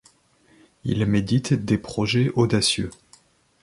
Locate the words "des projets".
1.53-2.31